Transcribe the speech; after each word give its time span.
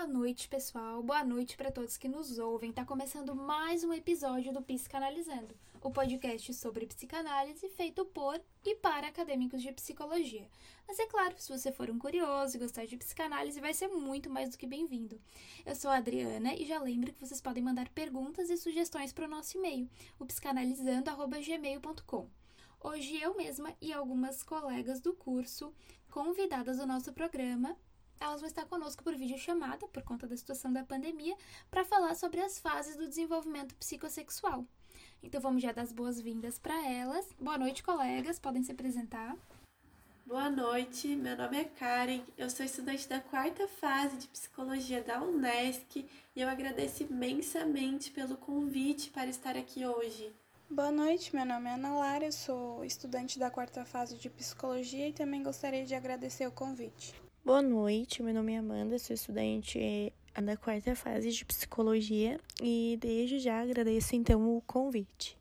Boa 0.00 0.08
noite, 0.08 0.48
pessoal. 0.48 1.02
Boa 1.02 1.22
noite 1.22 1.58
para 1.58 1.70
todos 1.70 1.98
que 1.98 2.08
nos 2.08 2.38
ouvem. 2.38 2.72
Tá 2.72 2.86
começando 2.86 3.36
mais 3.36 3.84
um 3.84 3.92
episódio 3.92 4.50
do 4.50 4.62
Psicanalizando, 4.62 5.54
o 5.82 5.90
podcast 5.90 6.54
sobre 6.54 6.86
psicanálise 6.86 7.68
feito 7.68 8.06
por 8.06 8.40
e 8.64 8.76
para 8.76 9.08
acadêmicos 9.08 9.60
de 9.60 9.70
psicologia. 9.72 10.48
Mas 10.88 10.98
é 10.98 11.04
claro, 11.04 11.34
se 11.36 11.52
você 11.52 11.70
for 11.70 11.90
um 11.90 11.98
curioso 11.98 12.56
e 12.56 12.58
gostar 12.58 12.86
de 12.86 12.96
psicanálise, 12.96 13.60
vai 13.60 13.74
ser 13.74 13.88
muito 13.88 14.30
mais 14.30 14.48
do 14.48 14.56
que 14.56 14.66
bem-vindo. 14.66 15.20
Eu 15.66 15.76
sou 15.76 15.90
a 15.90 15.98
Adriana 15.98 16.54
e 16.54 16.64
já 16.64 16.80
lembro 16.80 17.12
que 17.12 17.20
vocês 17.20 17.42
podem 17.42 17.62
mandar 17.62 17.90
perguntas 17.90 18.48
e 18.48 18.56
sugestões 18.56 19.12
para 19.12 19.26
o 19.26 19.30
nosso 19.30 19.58
e-mail, 19.58 19.86
o 20.18 20.24
psicanalizando@gmail.com. 20.24 22.26
Hoje 22.82 23.20
eu 23.20 23.36
mesma 23.36 23.76
e 23.82 23.92
algumas 23.92 24.42
colegas 24.42 24.98
do 24.98 25.12
curso, 25.12 25.74
convidadas 26.10 26.78
do 26.78 26.86
nosso 26.86 27.12
programa, 27.12 27.76
elas 28.20 28.40
vão 28.40 28.48
estar 28.48 28.66
conosco 28.66 29.02
por 29.02 29.16
videochamada, 29.16 29.88
por 29.88 30.02
conta 30.02 30.26
da 30.26 30.36
situação 30.36 30.70
da 30.72 30.84
pandemia, 30.84 31.34
para 31.70 31.84
falar 31.84 32.14
sobre 32.14 32.40
as 32.40 32.58
fases 32.58 32.96
do 32.96 33.08
desenvolvimento 33.08 33.74
psicossexual. 33.76 34.64
Então 35.22 35.40
vamos 35.40 35.62
já 35.62 35.72
dar 35.72 35.82
as 35.82 35.92
boas-vindas 35.92 36.58
para 36.58 36.86
elas. 36.86 37.26
Boa 37.40 37.58
noite, 37.58 37.82
colegas, 37.82 38.38
podem 38.38 38.62
se 38.62 38.72
apresentar. 38.72 39.36
Boa 40.26 40.48
noite, 40.48 41.08
meu 41.16 41.36
nome 41.36 41.58
é 41.58 41.64
Karen, 41.64 42.22
eu 42.38 42.48
sou 42.48 42.64
estudante 42.64 43.08
da 43.08 43.20
quarta 43.20 43.66
fase 43.66 44.16
de 44.16 44.28
psicologia 44.28 45.02
da 45.02 45.20
Unesc 45.20 46.06
e 46.36 46.40
eu 46.40 46.48
agradeço 46.48 47.02
imensamente 47.02 48.12
pelo 48.12 48.36
convite 48.36 49.10
para 49.10 49.28
estar 49.28 49.56
aqui 49.56 49.84
hoje. 49.84 50.32
Boa 50.70 50.92
noite, 50.92 51.34
meu 51.34 51.44
nome 51.44 51.68
é 51.68 51.74
Ana 51.74 51.98
Lara, 51.98 52.26
eu 52.26 52.32
sou 52.32 52.84
estudante 52.84 53.40
da 53.40 53.50
quarta 53.50 53.84
fase 53.84 54.16
de 54.16 54.30
psicologia 54.30 55.08
e 55.08 55.12
também 55.12 55.42
gostaria 55.42 55.84
de 55.84 55.96
agradecer 55.96 56.46
o 56.46 56.52
convite. 56.52 57.12
Boa 57.42 57.62
noite, 57.62 58.22
meu 58.22 58.34
nome 58.34 58.52
é 58.52 58.58
Amanda, 58.58 58.98
sou 58.98 59.14
estudante 59.14 60.12
da 60.34 60.58
quarta 60.58 60.94
fase 60.94 61.32
de 61.32 61.42
psicologia 61.42 62.38
e 62.62 62.98
desde 63.00 63.38
já 63.38 63.62
agradeço 63.62 64.14
então 64.14 64.56
o 64.56 64.60
convite. 64.60 65.38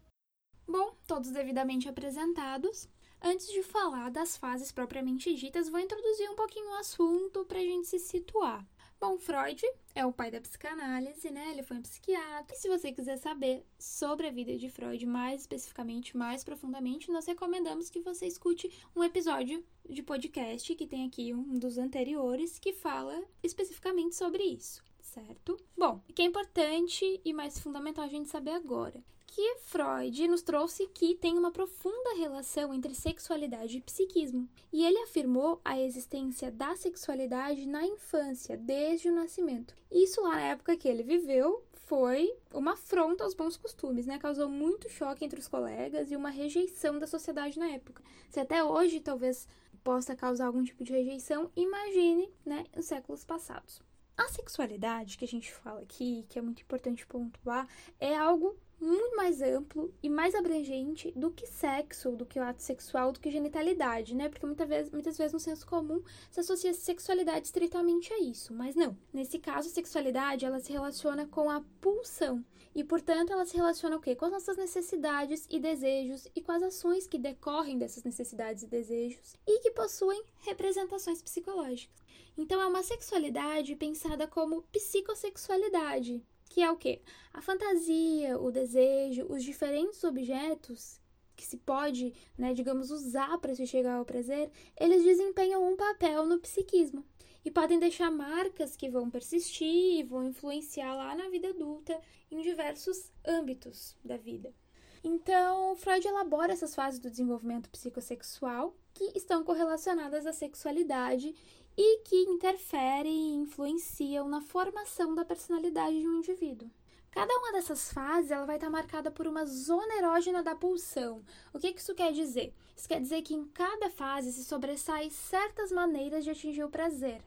Bom, 0.66 0.96
todos 1.06 1.30
devidamente 1.30 1.90
apresentados. 1.90 2.88
Antes 3.22 3.52
de 3.52 3.62
falar 3.62 4.10
das 4.12 4.38
fases 4.38 4.72
propriamente 4.72 5.36
ditas, 5.36 5.68
vou 5.68 5.80
introduzir 5.80 6.30
um 6.30 6.36
pouquinho 6.36 6.70
o 6.70 6.76
assunto 6.76 7.44
para 7.44 7.60
a 7.60 7.64
gente 7.64 7.86
se 7.86 8.00
situar. 8.00 8.66
Bom, 9.00 9.18
Freud 9.18 9.66
é 9.96 10.06
o 10.06 10.12
pai 10.12 10.30
da 10.30 10.42
psicanálise, 10.42 11.32
né? 11.32 11.52
Ele 11.52 11.64
foi 11.64 11.78
um 11.78 11.82
psiquiatra. 11.82 12.54
E 12.54 12.60
se 12.60 12.68
você 12.68 12.92
quiser 12.92 13.16
saber 13.16 13.66
sobre 13.78 14.28
a 14.28 14.32
vida 14.32 14.58
de 14.58 14.70
Freud 14.70 15.06
mais 15.06 15.42
especificamente, 15.42 16.18
mais 16.18 16.44
profundamente, 16.44 17.10
nós 17.10 17.26
recomendamos 17.26 17.90
que 17.90 18.02
você 18.02 18.28
escute 18.28 18.70
um 18.94 19.02
episódio 19.02 19.64
de 19.90 20.04
podcast 20.04 20.76
que 20.76 20.86
tem 20.86 21.08
aqui 21.08 21.34
um 21.34 21.58
dos 21.58 21.78
anteriores 21.78 22.60
que 22.60 22.74
fala 22.74 23.24
especificamente 23.42 24.16
sobre 24.16 24.44
isso, 24.44 24.84
certo? 25.00 25.58
Bom, 25.78 26.04
o 26.10 26.14
que 26.14 26.22
é 26.22 26.26
importante 26.26 27.22
e 27.24 27.32
mais 27.32 27.58
fundamental 27.58 28.04
a 28.04 28.10
gente 28.10 28.28
saber 28.28 28.52
agora 28.52 29.02
que 29.30 29.56
Freud 29.60 30.28
nos 30.28 30.42
trouxe 30.42 30.88
que 30.88 31.14
tem 31.14 31.38
uma 31.38 31.52
profunda 31.52 32.16
relação 32.18 32.74
entre 32.74 32.96
sexualidade 32.96 33.78
e 33.78 33.82
psiquismo. 33.82 34.50
E 34.74 34.84
ele 34.84 34.98
afirmou 35.04 35.62
a 35.64 35.80
existência 35.80 36.52
da 36.52 36.76
sexualidade 36.76 37.68
na 37.68 37.86
infância, 37.86 38.58
desde 38.58 39.08
o 39.08 39.14
nascimento. 39.16 39.76
Isso 39.92 40.22
lá 40.22 40.32
na 40.32 40.42
época 40.42 40.76
que 40.76 40.88
ele 40.88 41.04
viveu 41.04 41.64
foi 41.86 42.36
uma 42.54 42.74
afronta 42.74 43.24
aos 43.24 43.36
bons 43.36 43.56
costumes, 43.56 44.08
né? 44.08 44.18
Causou 44.18 44.50
muito 44.50 44.90
choque 44.90 45.24
entre 45.24 45.40
os 45.40 45.48
colegas 45.48 46.12
e 46.12 46.16
uma 46.16 46.30
rejeição 46.30 46.98
da 46.98 47.06
sociedade 47.06 47.60
na 47.60 47.68
época. 47.68 48.04
Se 48.30 48.40
até 48.40 48.64
hoje 48.64 49.00
talvez 49.00 49.48
possa 49.84 50.16
causar 50.16 50.48
algum 50.48 50.64
tipo 50.64 50.84
de 50.84 50.92
rejeição, 50.92 51.52
imagine, 51.56 52.32
né, 52.46 52.66
os 52.76 52.86
séculos 52.86 53.24
passados. 53.24 53.82
A 54.18 54.28
sexualidade 54.28 55.18
que 55.18 55.26
a 55.26 55.28
gente 55.28 55.54
fala 55.54 55.82
aqui, 55.82 56.26
que 56.28 56.38
é 56.38 56.42
muito 56.42 56.62
importante 56.62 57.08
pontuar, 57.08 57.68
é 58.00 58.16
algo 58.16 58.58
muito 58.80 59.16
mais 59.16 59.42
amplo 59.42 59.94
e 60.02 60.10
mais 60.10 60.34
abrangente 60.34 61.12
do 61.16 61.32
que 61.32 61.46
sexo, 61.46 62.12
do 62.12 62.26
que 62.26 62.40
o 62.40 62.44
ato 62.44 62.62
sexual, 62.62 63.12
do 63.12 63.20
que 63.20 63.30
genitalidade, 63.30 64.16
né? 64.16 64.30
Porque 64.30 64.46
muitas 64.46 64.68
vezes, 64.68 64.92
muitas 64.92 65.18
vezes 65.18 65.34
no 65.34 65.40
senso 65.40 65.68
comum 65.68 66.02
se 66.32 66.40
associa 66.40 66.74
sexualidade 66.74 67.48
estritamente 67.48 68.14
a 68.14 68.20
isso, 68.20 68.54
mas 68.54 68.76
não. 68.76 68.98
Nesse 69.14 69.38
caso, 69.38 69.68
a 69.68 69.72
sexualidade 69.72 70.46
ela 70.46 70.60
se 70.60 70.72
relaciona 70.72 71.26
com 71.26 71.50
a 71.50 71.62
pulsão 71.82 72.44
e, 72.74 72.84
portanto, 72.84 73.34
ela 73.34 73.46
se 73.46 73.58
relaciona 73.58 73.98
o 73.98 74.02
quê? 74.02 74.16
Com 74.16 74.26
as 74.26 74.32
nossas 74.32 74.56
necessidades 74.56 75.46
e 75.50 75.60
desejos 75.60 76.28
e 76.36 76.42
com 76.42 76.52
as 76.52 76.64
ações 76.64 77.08
que 77.08 77.18
decorrem 77.18 77.78
dessas 77.78 78.04
necessidades 78.04 78.64
e 78.64 78.68
desejos 78.68 79.36
e 79.46 79.60
que 79.60 79.72
possuem 79.72 80.24
representações 80.40 81.22
psicológicas. 81.22 82.00
Então, 82.38 82.62
é 82.62 82.68
uma 82.68 82.84
sexualidade 82.84 83.76
pensada 83.76 84.28
como 84.28 84.62
psicossexualidade, 84.72 86.24
que 86.50 86.62
é 86.62 86.70
o 86.70 86.76
quê? 86.76 87.02
A 87.32 87.42
fantasia, 87.42 88.38
o 88.40 88.52
desejo, 88.52 89.28
os 89.30 89.44
diferentes 89.44 90.04
objetos 90.04 91.00
que 91.36 91.46
se 91.46 91.56
pode, 91.58 92.14
né, 92.38 92.54
digamos, 92.54 92.92
usar 92.92 93.38
para 93.38 93.56
se 93.56 93.66
chegar 93.66 93.96
ao 93.96 94.04
prazer, 94.04 94.52
eles 94.78 95.04
desempenham 95.04 95.72
um 95.72 95.78
papel 95.78 96.26
no 96.26 96.40
psiquismo 96.40 97.06
e 97.46 97.50
podem 97.50 97.80
deixar 97.80 98.12
marcas 98.12 98.76
que 98.76 98.90
vão 98.90 99.10
persistir 99.10 100.00
e 100.00 100.04
vão 100.04 100.26
influenciar 100.26 100.94
lá 100.96 101.16
na 101.16 101.30
vida 101.30 101.50
adulta 101.50 101.98
em 102.30 102.42
diversos 102.42 103.10
âmbitos 103.26 103.96
da 104.04 104.18
vida. 104.18 104.54
Então, 105.02 105.76
Freud 105.78 106.06
elabora 106.06 106.52
essas 106.52 106.76
fases 106.76 107.00
do 107.00 107.10
desenvolvimento 107.10 107.70
psicossexual 107.70 108.76
que 108.94 109.14
estão 109.16 109.46
correlacionadas 109.46 110.26
à 110.26 110.34
sexualidade 110.34 111.34
e 111.82 112.00
que 112.00 112.24
interferem 112.24 113.14
e 113.14 113.36
influenciam 113.38 114.28
na 114.28 114.42
formação 114.42 115.16
da 115.16 115.24
personalidade 115.24 115.98
de 115.98 116.06
um 116.06 116.18
indivíduo. 116.18 116.70
Cada 117.10 117.34
uma 117.38 117.54
dessas 117.54 117.94
fases 117.94 118.32
ela 118.32 118.46
vai 118.46 118.58
estar 118.58 118.70
marcada 118.70 119.10
por 119.10 119.26
uma 119.26 119.46
zona 119.46 119.96
erógena 119.96 120.44
da 120.44 120.54
pulsão. 120.54 121.24
O 121.54 121.58
que 121.58 121.70
isso 121.70 121.96
quer 121.96 122.12
dizer? 122.12 122.54
Isso 122.76 122.86
quer 122.86 123.00
dizer 123.00 123.22
que 123.22 123.34
em 123.34 123.46
cada 123.46 123.90
fase 123.90 124.34
se 124.34 124.44
sobressai 124.44 125.10
certas 125.10 125.72
maneiras 125.72 126.26
de 126.26 126.32
atingir 126.32 126.66
o 126.66 126.70
prazer. 126.70 127.22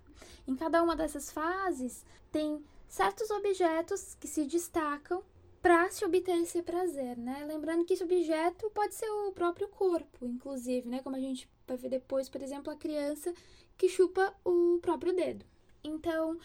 Em 0.46 0.54
cada 0.54 0.82
uma 0.82 0.94
dessas 0.94 1.32
fases 1.32 2.04
tem 2.30 2.62
certos 2.86 3.30
objetos 3.30 4.14
que 4.20 4.28
se 4.28 4.44
destacam 4.44 5.24
para 5.62 5.89
se 5.91 6.05
obter 6.05 6.37
esse 6.43 6.61
prazer, 6.61 7.17
né? 7.17 7.45
Lembrando 7.47 7.84
que 7.84 7.95
esse 7.95 8.03
objeto 8.03 8.69
pode 8.71 8.97
ser 8.97 9.09
o 9.09 9.33
próprio 9.33 9.69
corpo, 9.69 10.27
inclusive, 10.27 10.89
né? 10.89 11.00
Como 11.00 11.15
a 11.15 11.21
gente 11.21 11.49
vai 11.67 11.77
ver 11.77 11.89
depois, 11.89 12.28
por 12.28 12.43
exemplo, 12.43 12.73
a 12.73 12.77
criança 12.77 13.33
que 13.78 13.89
chupa 13.89 14.34
o 14.45 14.81
próprio 14.83 15.15
dedo. 15.15 15.47
Então, 15.84 16.37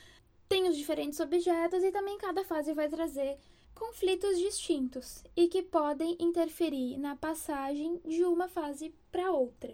tem 0.47 0.69
os 0.69 0.77
diferentes 0.77 1.19
objetos 1.19 1.83
e 1.83 1.91
também 1.91 2.17
cada 2.19 2.43
fase 2.43 2.73
vai 2.73 2.87
trazer 2.87 3.39
conflitos 3.73 4.37
distintos 4.37 5.23
e 5.35 5.47
que 5.47 5.61
podem 5.61 6.15
interferir 6.19 6.97
na 6.97 7.15
passagem 7.15 7.99
de 8.05 8.23
uma 8.23 8.47
fase 8.47 8.93
para 9.11 9.31
outra. 9.31 9.73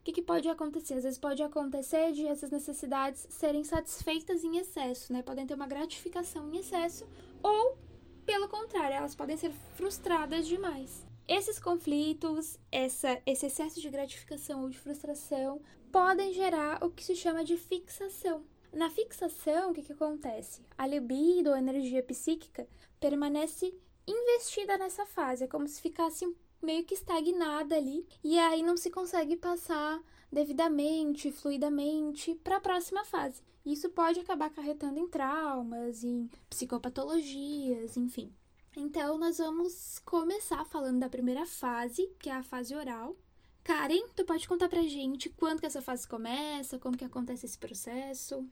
O 0.00 0.04
que, 0.04 0.12
que, 0.12 0.22
pode 0.22 0.48
acontecer? 0.48 0.94
Às 0.94 1.04
vezes 1.04 1.18
pode 1.18 1.42
acontecer 1.42 2.12
de 2.12 2.26
essas 2.26 2.50
necessidades 2.50 3.26
serem 3.30 3.64
satisfeitas 3.64 4.44
em 4.44 4.58
excesso, 4.58 5.12
né? 5.12 5.22
Podem 5.22 5.46
ter 5.46 5.54
uma 5.54 5.66
gratificação 5.66 6.52
em 6.52 6.58
excesso, 6.58 7.06
ou, 7.42 7.78
pelo 8.24 8.48
contrário, 8.48 8.96
elas 8.96 9.14
podem 9.14 9.36
ser 9.36 9.52
frustradas 9.76 10.46
demais. 10.46 11.06
Esses 11.26 11.58
conflitos, 11.58 12.58
essa, 12.70 13.20
esse 13.24 13.46
excesso 13.46 13.80
de 13.80 13.88
gratificação 13.88 14.62
ou 14.62 14.68
de 14.68 14.78
frustração 14.78 15.60
podem 15.90 16.32
gerar 16.32 16.84
o 16.84 16.90
que 16.90 17.04
se 17.04 17.16
chama 17.16 17.44
de 17.44 17.56
fixação. 17.56 18.44
Na 18.72 18.90
fixação, 18.90 19.70
o 19.70 19.74
que, 19.74 19.82
que 19.82 19.92
acontece? 19.92 20.60
A 20.76 20.86
libido, 20.86 21.52
a 21.52 21.58
energia 21.58 22.02
psíquica, 22.02 22.66
permanece 22.98 23.72
investida 24.06 24.76
nessa 24.76 25.06
fase, 25.06 25.44
é 25.44 25.46
como 25.46 25.66
se 25.66 25.80
ficasse 25.80 26.26
meio 26.60 26.84
que 26.84 26.94
estagnada 26.94 27.76
ali, 27.76 28.06
e 28.22 28.38
aí 28.38 28.62
não 28.62 28.76
se 28.76 28.90
consegue 28.90 29.36
passar 29.36 30.02
devidamente, 30.30 31.30
fluidamente 31.30 32.34
para 32.42 32.56
a 32.56 32.60
próxima 32.60 33.04
fase. 33.04 33.42
Isso 33.64 33.88
pode 33.90 34.20
acabar 34.20 34.46
acarretando 34.46 34.98
em 34.98 35.08
traumas, 35.08 36.04
em 36.04 36.28
psicopatologias, 36.50 37.96
enfim. 37.96 38.32
Então, 38.76 39.16
nós 39.18 39.38
vamos 39.38 39.98
começar 40.00 40.64
falando 40.64 41.00
da 41.00 41.08
primeira 41.08 41.46
fase, 41.46 42.06
que 42.18 42.28
é 42.28 42.34
a 42.34 42.42
fase 42.42 42.74
oral, 42.74 43.16
Karen, 43.64 44.06
tu 44.14 44.26
pode 44.26 44.46
contar 44.46 44.68
pra 44.68 44.82
gente 44.82 45.30
quando 45.30 45.60
que 45.60 45.66
essa 45.66 45.80
fase 45.80 46.06
começa, 46.06 46.78
como 46.78 46.98
que 46.98 47.04
acontece 47.04 47.46
esse 47.46 47.56
processo? 47.58 48.46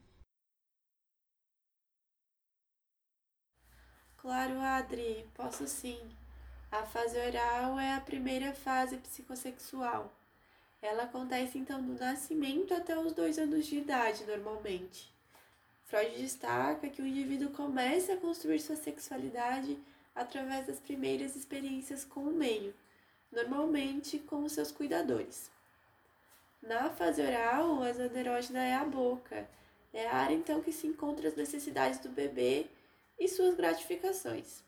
Claro, 4.17 4.59
Adri, 4.59 5.29
posso 5.35 5.67
sim. 5.67 5.99
A 6.71 6.83
fase 6.83 7.15
oral 7.19 7.79
é 7.79 7.93
a 7.93 8.01
primeira 8.01 8.53
fase 8.55 8.97
psicossexual. 8.97 10.11
Ela 10.83 11.03
acontece 11.03 11.57
então 11.57 11.81
do 11.81 11.99
nascimento 11.99 12.75
até 12.75 12.95
os 12.95 13.13
dois 13.13 13.39
anos 13.39 13.65
de 13.65 13.77
idade, 13.77 14.23
normalmente. 14.25 15.11
Freud 15.85 16.15
destaca 16.15 16.89
que 16.89 17.01
o 17.01 17.07
indivíduo 17.07 17.49
começa 17.49 18.13
a 18.13 18.17
construir 18.17 18.59
sua 18.59 18.75
sexualidade 18.75 19.79
através 20.13 20.67
das 20.67 20.79
primeiras 20.79 21.35
experiências 21.35 22.05
com 22.05 22.19
o 22.19 22.33
meio 22.33 22.75
normalmente 23.33 24.19
com 24.19 24.43
os 24.43 24.53
seus 24.53 24.71
cuidadores. 24.71 25.49
Na 26.61 26.89
fase 26.89 27.21
oral, 27.21 27.81
a 27.83 27.91
zona 27.91 28.19
erógena 28.19 28.63
é 28.63 28.75
a 28.75 28.85
boca, 28.85 29.47
É 29.95 30.07
a 30.07 30.15
área 30.15 30.33
então 30.33 30.59
que 30.59 30.71
se 30.71 30.87
encontra 30.87 31.27
as 31.27 31.35
necessidades 31.35 31.99
do 31.99 32.09
bebê 32.09 32.65
e 33.19 33.27
suas 33.27 33.53
gratificações. 33.53 34.63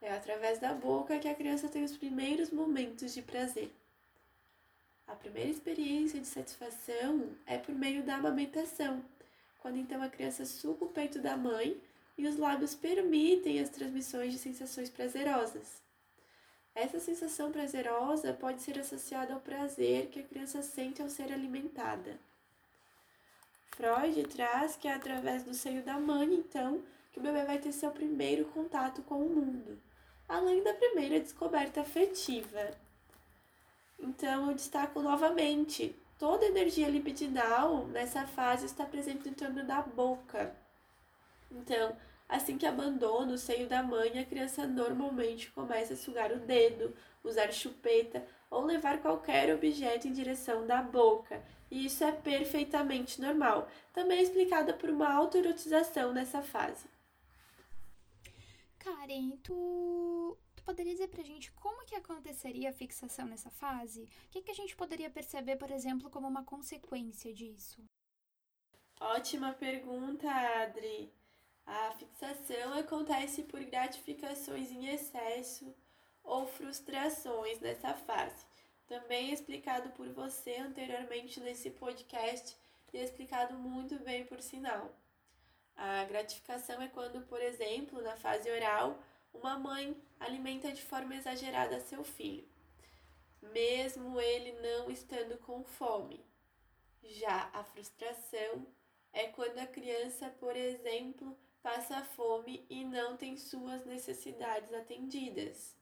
É 0.00 0.10
através 0.10 0.58
da 0.58 0.72
boca 0.72 1.18
que 1.18 1.28
a 1.28 1.34
criança 1.34 1.68
tem 1.68 1.84
os 1.84 1.94
primeiros 1.98 2.50
momentos 2.50 3.12
de 3.12 3.20
prazer. 3.20 3.70
A 5.06 5.14
primeira 5.14 5.50
experiência 5.50 6.20
de 6.20 6.26
satisfação 6.26 7.30
é 7.46 7.58
por 7.58 7.74
meio 7.74 8.02
da 8.02 8.16
amamentação, 8.16 9.04
quando 9.60 9.78
então 9.78 10.02
a 10.02 10.08
criança 10.08 10.44
suga 10.44 10.84
o 10.84 10.88
peito 10.88 11.18
da 11.20 11.36
mãe 11.36 11.80
e 12.16 12.26
os 12.26 12.36
lábios 12.36 12.74
permitem 12.74 13.60
as 13.60 13.68
transmissões 13.68 14.32
de 14.32 14.38
sensações 14.38 14.90
prazerosas. 14.90 15.82
Essa 16.74 16.98
sensação 16.98 17.52
prazerosa 17.52 18.32
pode 18.32 18.62
ser 18.62 18.78
associada 18.78 19.34
ao 19.34 19.40
prazer 19.40 20.08
que 20.08 20.20
a 20.20 20.22
criança 20.22 20.62
sente 20.62 21.02
ao 21.02 21.08
ser 21.08 21.32
alimentada. 21.32 22.18
Freud 23.76 24.22
traz 24.24 24.76
que 24.76 24.88
é 24.88 24.94
através 24.94 25.42
do 25.42 25.54
seio 25.54 25.82
da 25.82 25.98
mãe, 25.98 26.34
então, 26.34 26.82
que 27.10 27.18
o 27.18 27.22
bebê 27.22 27.44
vai 27.44 27.58
ter 27.58 27.72
seu 27.72 27.90
primeiro 27.90 28.46
contato 28.46 29.02
com 29.02 29.16
o 29.16 29.28
mundo, 29.28 29.78
além 30.28 30.62
da 30.62 30.72
primeira 30.72 31.20
descoberta 31.20 31.82
afetiva. 31.82 32.70
Então, 34.02 34.48
eu 34.48 34.54
destaco 34.54 35.00
novamente: 35.00 35.94
toda 36.18 36.44
energia 36.44 36.88
libidinal 36.88 37.86
nessa 37.86 38.26
fase 38.26 38.66
está 38.66 38.84
presente 38.84 39.28
em 39.28 39.32
torno 39.32 39.64
da 39.64 39.80
boca. 39.80 40.54
Então, 41.50 41.96
assim 42.28 42.58
que 42.58 42.66
abandona 42.66 43.32
o 43.32 43.38
seio 43.38 43.68
da 43.68 43.82
mãe, 43.82 44.18
a 44.18 44.24
criança 44.24 44.66
normalmente 44.66 45.50
começa 45.52 45.94
a 45.94 45.96
sugar 45.96 46.32
o 46.32 46.40
dedo, 46.40 46.94
usar 47.22 47.52
chupeta 47.52 48.26
ou 48.50 48.64
levar 48.64 49.00
qualquer 49.00 49.54
objeto 49.54 50.08
em 50.08 50.12
direção 50.12 50.66
da 50.66 50.82
boca, 50.82 51.42
e 51.70 51.86
isso 51.86 52.04
é 52.04 52.12
perfeitamente 52.12 53.20
normal. 53.20 53.68
Também 53.92 54.18
é 54.18 54.22
explicada 54.22 54.74
por 54.74 54.90
uma 54.90 55.10
autoerotização 55.10 56.12
nessa 56.12 56.42
fase. 56.42 56.84
Karen, 58.78 59.30
tu, 59.42 60.36
tu 60.62 60.64
poderia 60.64 60.92
dizer 60.92 61.08
pra 61.08 61.22
gente 61.22 61.50
como 61.52 61.84
que 61.84 61.96
aconteceria 61.96 62.70
a 62.70 62.72
fixação 62.72 63.26
nessa 63.26 63.50
fase? 63.50 64.02
O 64.02 64.30
que, 64.30 64.42
que 64.42 64.50
a 64.50 64.54
gente 64.54 64.76
poderia 64.76 65.10
perceber, 65.10 65.56
por 65.56 65.70
exemplo, 65.70 66.08
como 66.08 66.28
uma 66.28 66.44
consequência 66.44 67.34
disso? 67.34 67.82
Ótima 69.00 69.52
pergunta, 69.52 70.30
Adri. 70.30 71.12
A 71.66 71.92
fixação 71.92 72.74
acontece 72.74 73.42
por 73.42 73.62
gratificações 73.64 74.70
em 74.70 74.86
excesso 74.86 75.74
ou 76.22 76.46
frustrações 76.46 77.60
nessa 77.60 77.94
fase 77.94 78.52
também 78.92 79.32
explicado 79.32 79.88
por 79.90 80.06
você 80.10 80.56
anteriormente 80.56 81.40
nesse 81.40 81.70
podcast 81.70 82.54
e 82.92 82.98
explicado 82.98 83.54
muito 83.54 83.98
bem 84.00 84.26
por 84.26 84.42
sinal. 84.42 84.94
A 85.74 86.04
gratificação 86.04 86.80
é 86.82 86.88
quando, 86.88 87.22
por 87.22 87.40
exemplo, 87.40 88.02
na 88.02 88.16
fase 88.16 88.50
oral, 88.50 89.02
uma 89.32 89.58
mãe 89.58 89.96
alimenta 90.18 90.72
de 90.72 90.82
forma 90.82 91.14
exagerada 91.14 91.80
seu 91.80 92.04
filho, 92.04 92.48
mesmo 93.40 94.20
ele 94.20 94.52
não 94.60 94.90
estando 94.90 95.36
com 95.38 95.64
fome. 95.64 96.24
Já 97.02 97.50
a 97.52 97.64
frustração 97.64 98.66
é 99.12 99.28
quando 99.28 99.58
a 99.58 99.66
criança, 99.66 100.30
por 100.38 100.56
exemplo, 100.56 101.36
passa 101.62 102.02
fome 102.02 102.66
e 102.68 102.84
não 102.84 103.16
tem 103.16 103.36
suas 103.36 103.84
necessidades 103.84 104.72
atendidas. 104.72 105.76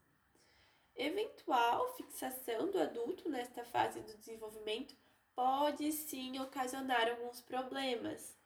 Eventual 0.96 1.94
fixação 1.96 2.70
do 2.70 2.78
adulto 2.78 3.28
nesta 3.28 3.64
fase 3.64 4.00
do 4.00 4.16
desenvolvimento 4.18 4.94
pode 5.34 5.90
sim 5.92 6.38
ocasionar 6.38 7.08
alguns 7.08 7.40
problemas 7.40 8.36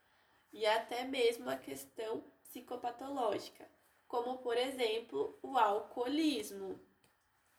e 0.52 0.64
até 0.64 1.04
mesmo 1.04 1.50
a 1.50 1.56
questão 1.56 2.22
psicopatológica, 2.44 3.68
como 4.14 4.38
por 4.38 4.56
exemplo 4.56 5.36
o 5.42 5.58
alcoolismo. 5.58 6.78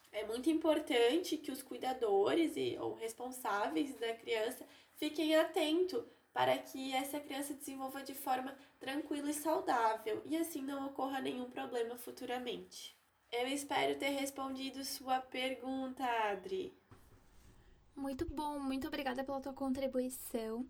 É 0.09 0.25
muito 0.25 0.49
importante 0.49 1.35
que 1.35 1.51
os 1.51 1.61
cuidadores 1.61 2.53
e, 2.55 2.77
ou 2.79 2.93
responsáveis 2.93 3.93
da 3.99 4.13
criança 4.13 4.65
fiquem 4.93 5.35
atentos 5.35 6.01
para 6.31 6.57
que 6.57 6.93
essa 6.93 7.19
criança 7.19 7.53
desenvolva 7.53 8.01
de 8.03 8.13
forma 8.13 8.57
tranquila 8.79 9.29
e 9.29 9.33
saudável 9.33 10.21
e 10.23 10.37
assim 10.37 10.61
não 10.61 10.85
ocorra 10.85 11.19
nenhum 11.19 11.49
problema 11.49 11.97
futuramente. 11.97 12.97
Eu 13.29 13.49
espero 13.49 13.99
ter 13.99 14.11
respondido 14.11 14.85
sua 14.85 15.19
pergunta, 15.19 16.05
Adri. 16.31 16.73
Muito 17.93 18.25
bom, 18.33 18.59
muito 18.59 18.87
obrigada 18.87 19.25
pela 19.25 19.41
tua 19.41 19.53
contribuição. 19.53 20.65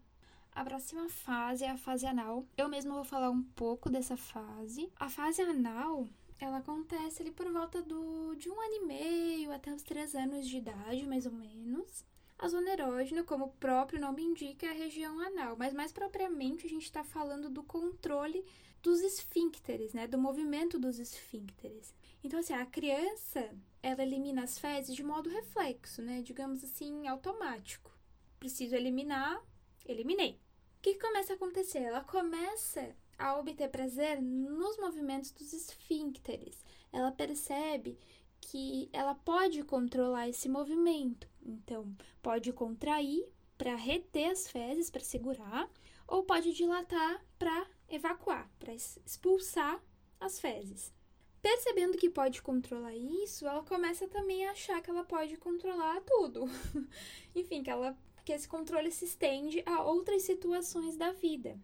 A 0.55 0.63
próxima 0.63 1.09
fase 1.09 1.65
é 1.65 1.69
a 1.69 1.77
fase 1.77 2.05
anal. 2.05 2.47
Eu 2.57 2.69
mesma 2.69 2.95
vou 2.95 3.03
falar 3.03 3.29
um 3.29 3.43
pouco 3.43 3.89
dessa 3.89 4.15
fase. 4.15 4.89
A 4.95 5.09
fase 5.09 5.41
anal, 5.41 6.07
ela 6.39 6.59
acontece 6.59 7.21
ali 7.21 7.29
por 7.29 7.51
volta 7.51 7.81
do, 7.81 8.33
de 8.35 8.49
um 8.49 8.61
ano 8.61 8.73
e 8.73 8.85
meio 8.85 9.51
até 9.51 9.73
os 9.73 9.83
três 9.83 10.15
anos 10.15 10.47
de 10.47 10.59
idade, 10.59 11.05
mais 11.05 11.25
ou 11.25 11.33
menos. 11.33 12.05
A 12.39 12.47
zona 12.47 12.71
erógena, 12.71 13.21
como 13.25 13.45
o 13.45 13.51
próprio 13.51 13.99
nome 13.99 14.23
indica, 14.23 14.65
é 14.65 14.69
a 14.69 14.73
região 14.73 15.19
anal, 15.19 15.57
mas 15.57 15.73
mais 15.73 15.91
propriamente 15.91 16.65
a 16.65 16.69
gente 16.69 16.83
está 16.83 17.03
falando 17.03 17.49
do 17.49 17.61
controle 17.61 18.45
dos 18.81 19.01
esfíncteres, 19.01 19.91
né? 19.93 20.07
Do 20.07 20.17
movimento 20.17 20.79
dos 20.79 20.99
esfíncteres. 20.99 21.93
Então, 22.23 22.39
assim, 22.39 22.53
a 22.53 22.65
criança, 22.65 23.53
ela 23.83 24.03
elimina 24.03 24.43
as 24.43 24.57
fezes 24.57 24.95
de 24.95 25.03
modo 25.03 25.29
reflexo, 25.29 26.01
né? 26.01 26.21
Digamos 26.21 26.63
assim, 26.63 27.07
automático. 27.07 27.91
Preciso 28.39 28.73
eliminar, 28.73 29.43
eliminei. 29.85 30.44
Que 30.85 30.99
começa 30.99 31.33
a 31.33 31.35
acontecer? 31.35 31.79
Ela 31.79 32.03
começa 32.03 32.95
a 33.17 33.39
obter 33.39 33.67
prazer 33.69 34.21
nos 34.21 34.77
movimentos 34.77 35.31
dos 35.31 35.51
esfíncteres. 35.51 36.63
Ela 36.93 37.11
percebe 37.11 37.97
que 38.39 38.87
ela 38.93 39.15
pode 39.15 39.63
controlar 39.63 40.29
esse 40.29 40.47
movimento. 40.47 41.27
Então, 41.43 41.91
pode 42.21 42.53
contrair 42.53 43.27
para 43.57 43.73
reter 43.73 44.29
as 44.29 44.47
fezes, 44.47 44.91
para 44.91 45.01
segurar, 45.01 45.67
ou 46.07 46.21
pode 46.21 46.53
dilatar 46.53 47.25
para 47.39 47.65
evacuar, 47.89 48.47
para 48.59 48.71
expulsar 48.71 49.83
as 50.19 50.39
fezes. 50.39 50.93
Percebendo 51.41 51.97
que 51.97 52.11
pode 52.11 52.43
controlar 52.43 52.95
isso, 52.95 53.47
ela 53.47 53.63
começa 53.63 54.07
também 54.07 54.45
a 54.45 54.51
achar 54.51 54.83
que 54.83 54.91
ela 54.91 55.03
pode 55.03 55.35
controlar 55.37 55.99
tudo. 56.01 56.45
Enfim, 57.33 57.63
que, 57.63 57.71
ela, 57.71 57.97
que 58.25 58.33
esse 58.33 58.47
controle 58.47 58.91
se 58.91 59.05
estende 59.05 59.63
a 59.65 59.83
outras 59.83 60.23
situações 60.23 60.97
da 60.97 61.11
vida. 61.11 61.57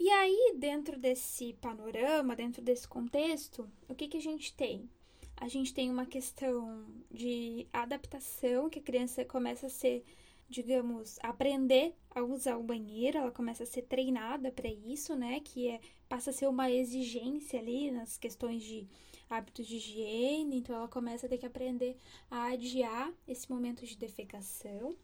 E 0.00 0.10
aí, 0.10 0.54
dentro 0.56 0.98
desse 0.98 1.52
panorama, 1.54 2.34
dentro 2.34 2.60
desse 2.60 2.88
contexto, 2.88 3.70
o 3.88 3.94
que, 3.94 4.08
que 4.08 4.16
a 4.16 4.22
gente 4.22 4.52
tem? 4.54 4.90
A 5.36 5.46
gente 5.46 5.72
tem 5.72 5.90
uma 5.90 6.06
questão 6.06 6.84
de 7.10 7.68
adaptação, 7.72 8.70
que 8.70 8.78
a 8.78 8.82
criança 8.82 9.24
começa 9.24 9.66
a 9.66 9.70
ser, 9.70 10.04
digamos, 10.48 11.18
aprender 11.22 11.94
a 12.10 12.22
usar 12.22 12.56
o 12.56 12.62
banheiro, 12.62 13.18
ela 13.18 13.30
começa 13.30 13.62
a 13.62 13.66
ser 13.66 13.82
treinada 13.82 14.50
para 14.50 14.68
isso, 14.68 15.14
né? 15.14 15.38
Que 15.40 15.68
é 15.68 15.80
passa 16.08 16.30
a 16.30 16.32
ser 16.32 16.48
uma 16.48 16.70
exigência 16.70 17.60
ali 17.60 17.90
nas 17.90 18.16
questões 18.16 18.62
de 18.62 18.88
hábitos 19.28 19.66
de 19.66 19.76
higiene, 19.76 20.58
então 20.58 20.76
ela 20.76 20.88
começa 20.88 21.26
a 21.26 21.28
ter 21.28 21.38
que 21.38 21.46
aprender 21.46 21.96
a 22.30 22.46
adiar 22.52 23.12
esse 23.28 23.50
momento 23.50 23.84
de 23.84 23.96
defecação. 23.96 24.96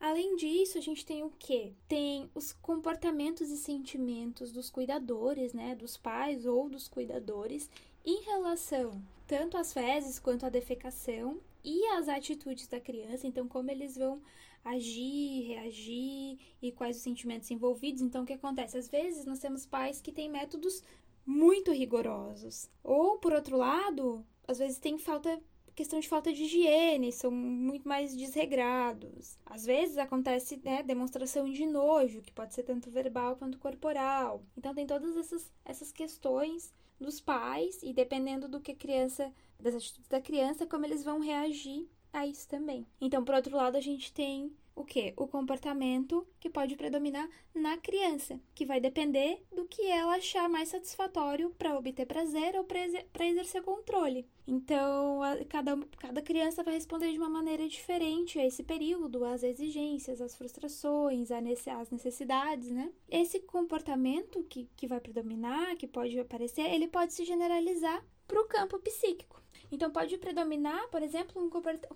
Além 0.00 0.36
disso, 0.36 0.78
a 0.78 0.80
gente 0.80 1.04
tem 1.04 1.22
o 1.22 1.30
que? 1.38 1.74
Tem 1.88 2.30
os 2.34 2.52
comportamentos 2.52 3.50
e 3.50 3.56
sentimentos 3.56 4.52
dos 4.52 4.70
cuidadores, 4.70 5.52
né, 5.52 5.74
dos 5.74 5.96
pais 5.96 6.46
ou 6.46 6.68
dos 6.68 6.86
cuidadores 6.86 7.68
em 8.04 8.22
relação 8.22 9.02
tanto 9.28 9.58
às 9.58 9.74
fezes 9.74 10.18
quanto 10.18 10.46
à 10.46 10.48
defecação 10.48 11.38
e 11.62 11.84
às 11.88 12.08
atitudes 12.08 12.66
da 12.66 12.80
criança, 12.80 13.26
então 13.26 13.46
como 13.46 13.70
eles 13.70 13.94
vão 13.96 14.22
agir, 14.64 15.46
reagir 15.46 16.38
e 16.62 16.72
quais 16.72 16.96
os 16.96 17.02
sentimentos 17.02 17.50
envolvidos. 17.50 18.00
Então, 18.00 18.22
o 18.22 18.26
que 18.26 18.32
acontece? 18.32 18.78
Às 18.78 18.88
vezes, 18.88 19.26
nós 19.26 19.38
temos 19.38 19.66
pais 19.66 20.00
que 20.00 20.10
têm 20.10 20.30
métodos 20.30 20.82
muito 21.26 21.70
rigorosos. 21.70 22.70
Ou, 22.82 23.18
por 23.18 23.34
outro 23.34 23.58
lado, 23.58 24.24
às 24.46 24.58
vezes 24.58 24.78
tem 24.78 24.98
falta 24.98 25.38
questão 25.78 26.00
de 26.00 26.08
falta 26.08 26.32
de 26.32 26.42
higiene, 26.42 27.12
são 27.12 27.30
muito 27.30 27.88
mais 27.88 28.12
desregrados. 28.12 29.38
Às 29.46 29.64
vezes 29.64 29.96
acontece 29.96 30.60
né, 30.64 30.82
demonstração 30.82 31.48
de 31.48 31.64
nojo, 31.64 32.20
que 32.20 32.32
pode 32.32 32.52
ser 32.52 32.64
tanto 32.64 32.90
verbal 32.90 33.36
quanto 33.36 33.60
corporal. 33.60 34.42
Então 34.56 34.74
tem 34.74 34.84
todas 34.84 35.16
essas, 35.16 35.52
essas 35.64 35.92
questões 35.92 36.74
dos 37.00 37.20
pais 37.20 37.78
e 37.80 37.92
dependendo 37.92 38.48
do 38.48 38.60
que 38.60 38.72
a 38.72 38.74
criança, 38.74 39.32
das 39.56 39.72
atitudes 39.72 40.08
da 40.08 40.20
criança, 40.20 40.66
como 40.66 40.84
eles 40.84 41.04
vão 41.04 41.20
reagir 41.20 41.88
a 42.12 42.26
isso 42.26 42.48
também. 42.48 42.84
Então, 43.00 43.24
por 43.24 43.36
outro 43.36 43.56
lado, 43.56 43.76
a 43.76 43.80
gente 43.80 44.12
tem 44.12 44.52
o 44.74 44.84
que? 44.84 45.14
O 45.16 45.28
comportamento 45.28 46.26
que 46.40 46.50
pode 46.50 46.74
predominar 46.74 47.28
na 47.54 47.76
criança, 47.78 48.40
que 48.52 48.66
vai 48.66 48.80
depender 48.80 49.44
do 49.54 49.64
que 49.64 49.86
ela 49.86 50.16
achar 50.16 50.48
mais 50.48 50.70
satisfatório 50.70 51.50
para 51.50 51.78
obter 51.78 52.04
prazer 52.04 52.56
ou 52.56 52.64
para 52.64 53.26
exercer 53.28 53.62
controle. 53.62 54.26
Então, 54.50 55.22
a, 55.22 55.44
cada, 55.44 55.76
cada 55.98 56.22
criança 56.22 56.62
vai 56.62 56.72
responder 56.72 57.12
de 57.12 57.18
uma 57.18 57.28
maneira 57.28 57.68
diferente 57.68 58.38
a 58.38 58.46
esse 58.46 58.62
período, 58.62 59.22
às 59.22 59.42
exigências, 59.42 60.22
às 60.22 60.34
frustrações, 60.34 61.28
às 61.30 61.90
necessidades, 61.90 62.70
né? 62.70 62.90
Esse 63.10 63.40
comportamento 63.40 64.42
que, 64.44 64.66
que 64.74 64.86
vai 64.86 65.00
predominar, 65.00 65.76
que 65.76 65.86
pode 65.86 66.18
aparecer, 66.18 66.62
ele 66.62 66.88
pode 66.88 67.12
se 67.12 67.26
generalizar 67.26 68.02
para 68.26 68.40
o 68.40 68.46
campo 68.46 68.78
psíquico. 68.78 69.42
Então, 69.70 69.90
pode 69.90 70.16
predominar, 70.16 70.88
por 70.88 71.02
exemplo, 71.02 71.42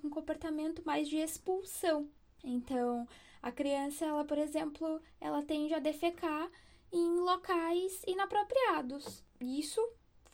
um 0.04 0.10
comportamento 0.10 0.82
mais 0.84 1.08
de 1.08 1.16
expulsão. 1.16 2.06
Então, 2.44 3.08
a 3.40 3.50
criança, 3.50 4.04
ela, 4.04 4.26
por 4.26 4.36
exemplo, 4.36 5.00
ela 5.18 5.42
tende 5.42 5.72
a 5.72 5.78
defecar 5.78 6.50
em 6.92 7.18
locais 7.20 8.02
inapropriados. 8.06 9.24
Isso 9.40 9.80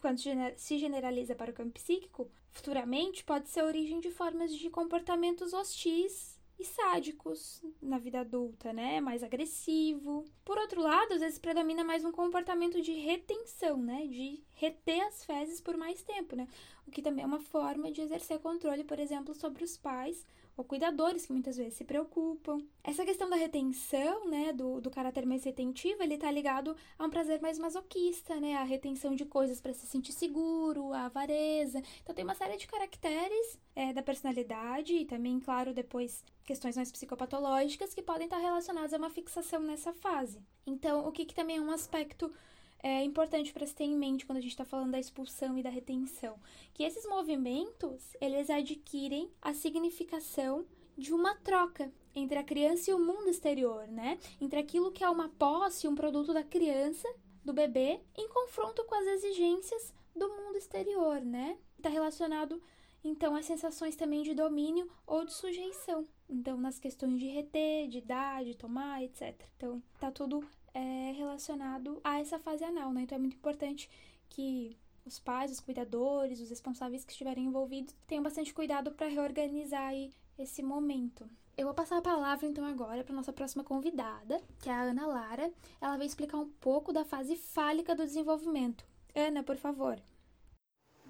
quando 0.00 0.21
se 0.57 0.78
generaliza 0.78 1.35
para 1.35 1.50
o 1.50 1.55
campo 1.55 1.73
psíquico, 1.73 2.31
futuramente 2.50 3.25
pode 3.25 3.49
ser 3.49 3.62
origem 3.62 4.00
de 4.00 4.11
formas 4.11 4.55
de 4.55 4.71
comportamentos 4.71 5.52
hostis 5.52 6.38
e 6.59 6.64
sádicos 6.64 7.62
na 7.81 7.99
vida 7.99 8.21
adulta, 8.21 8.73
né? 8.73 9.00
Mais 9.00 9.23
agressivo. 9.23 10.25
Por 10.45 10.59
outro 10.59 10.81
lado, 10.81 11.14
às 11.14 11.21
vezes 11.21 11.38
predomina 11.38 11.85
mais 11.85 12.05
um 12.05 12.11
comportamento 12.11 12.81
de 12.81 12.93
retenção, 12.93 13.76
né? 13.76 14.07
De 14.07 14.43
reter 14.55 15.00
as 15.02 15.25
fezes 15.25 15.61
por 15.61 15.76
mais 15.76 16.02
tempo, 16.02 16.35
né? 16.35 16.49
O 16.87 16.90
que 16.90 17.02
também 17.02 17.23
é 17.23 17.26
uma 17.26 17.40
forma 17.40 17.93
de 17.93 18.00
exercer 18.00 18.40
controle, 18.40 18.83
por 18.83 18.99
exemplo, 18.99 19.35
sobre 19.35 19.62
os 19.62 19.76
pais 19.76 20.26
ou 20.59 20.65
cuidadores 20.65 21.25
que 21.25 21.33
muitas 21.33 21.57
vezes 21.57 21.75
se 21.75 21.85
preocupam. 21.85 22.59
Essa 22.83 23.05
questão 23.05 23.31
da 23.31 23.37
retenção, 23.37 24.29
né, 24.29 24.53
do, 24.53 24.81
do 24.81 24.91
caráter 24.91 25.25
mais 25.25 25.45
retentivo, 25.45 26.03
ele 26.03 26.19
tá 26.19 26.29
ligado 26.33 26.77
a 26.99 27.07
um 27.07 27.11
prazer 27.11 27.41
mais 27.41 27.61
masoquista, 27.61 28.41
né, 28.41 28.57
a 28.57 28.65
retenção 28.65 29.15
de 29.15 29.25
coisas 29.25 29.61
para 29.61 29.73
se 29.73 29.87
sentir 29.87 30.12
seguro, 30.12 30.93
a 30.93 31.05
avareza. 31.05 31.81
Então 32.03 32.12
tem 32.12 32.25
uma 32.25 32.35
série 32.35 32.57
de 32.57 32.67
caracteres 32.67 33.57
é, 33.77 33.93
da 33.93 34.03
personalidade 34.03 34.95
e 34.95 35.05
também, 35.05 35.38
claro, 35.38 35.73
depois 35.73 36.25
questões 36.45 36.77
mais 36.77 36.91
psicopatológicas 36.91 37.95
que 37.95 38.03
podem 38.03 38.25
estar 38.25 38.38
relacionadas 38.38 38.93
a 38.93 38.99
uma 38.99 39.11
fixação 39.11 39.61
nessa 39.61 39.93
fase. 39.93 40.43
Então, 40.67 41.07
o 41.07 41.12
que, 41.12 41.25
que 41.25 41.35
também 41.35 41.59
é 41.59 41.61
um 41.61 41.71
aspecto 41.71 42.33
é 42.82 43.02
importante 43.02 43.52
para 43.52 43.66
se 43.66 43.75
ter 43.75 43.85
em 43.85 43.97
mente 43.97 44.25
quando 44.25 44.38
a 44.38 44.40
gente 44.40 44.52
está 44.52 44.64
falando 44.64 44.92
da 44.92 45.00
expulsão 45.00 45.58
e 45.58 45.62
da 45.62 45.70
retenção, 45.70 46.38
que 46.73 46.82
esses 46.85 47.06
movimentos 47.08 48.16
eles 48.20 48.49
adquirem 48.50 49.30
a 49.42 49.52
significação 49.52 50.64
de 50.97 51.12
uma 51.12 51.35
troca 51.37 51.92
entre 52.14 52.38
a 52.38 52.44
criança 52.44 52.90
e 52.90 52.94
o 52.94 52.99
mundo 52.99 53.28
exterior, 53.28 53.87
né? 53.87 54.18
Entre 54.40 54.58
aquilo 54.58 54.90
que 54.90 55.04
é 55.04 55.08
uma 55.08 55.28
posse, 55.28 55.87
um 55.87 55.94
produto 55.94 56.32
da 56.32 56.42
criança, 56.42 57.08
do 57.44 57.52
bebê, 57.52 58.00
em 58.16 58.28
confronto 58.28 58.85
com 58.85 58.94
as 58.94 59.06
exigências 59.06 59.94
do 60.14 60.28
mundo 60.28 60.56
exterior, 60.58 61.20
né? 61.20 61.56
Está 61.76 61.88
relacionado 61.88 62.61
então 63.02 63.37
às 63.37 63.47
sensações 63.47 63.94
também 63.97 64.23
de 64.23 64.35
domínio 64.35 64.90
ou 65.06 65.25
de 65.25 65.32
sujeição. 65.32 66.04
Então, 66.28 66.58
nas 66.58 66.78
questões 66.78 67.18
de 67.18 67.28
reter, 67.28 67.88
de 67.88 68.00
dar, 68.00 68.44
de 68.44 68.54
tomar, 68.54 69.02
etc. 69.02 69.40
Então, 69.56 69.82
tá 69.99 70.11
tudo 70.11 70.44
é, 70.75 71.12
relacionado 71.12 72.00
a 72.04 72.20
essa 72.20 72.38
fase 72.38 72.64
anal, 72.64 72.92
né? 72.92 73.02
Então 73.02 73.16
é 73.16 73.20
muito 73.20 73.37
importante 73.37 73.88
que 74.28 74.76
os 75.04 75.18
pais, 75.18 75.50
os 75.50 75.60
cuidadores, 75.60 76.40
os 76.40 76.50
responsáveis 76.50 77.04
que 77.04 77.12
estiverem 77.12 77.46
envolvidos 77.46 77.94
tenham 78.06 78.22
bastante 78.22 78.52
cuidado 78.52 78.92
para 78.92 79.08
reorganizar 79.08 79.88
aí 79.88 80.12
esse 80.38 80.62
momento. 80.62 81.28
Eu 81.56 81.66
vou 81.66 81.75
passar 81.75 81.98
a 81.98 82.02
palavra 82.02 82.46
então 82.46 82.64
agora 82.64 83.02
para 83.02 83.14
nossa 83.14 83.32
próxima 83.32 83.64
convidada, 83.64 84.40
que 84.60 84.68
é 84.68 84.72
a 84.72 84.82
Ana 84.82 85.06
Lara. 85.06 85.50
Ela 85.80 85.96
vai 85.96 86.06
explicar 86.06 86.38
um 86.38 86.48
pouco 86.48 86.92
da 86.92 87.04
fase 87.04 87.34
fálica 87.34 87.96
do 87.96 88.04
desenvolvimento. 88.04 88.84
Ana, 89.14 89.42
por 89.42 89.56
favor. 89.56 90.00